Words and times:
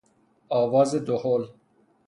آواز 0.49 0.95
دهل 0.95 1.47